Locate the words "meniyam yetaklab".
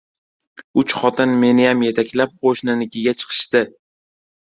1.45-2.35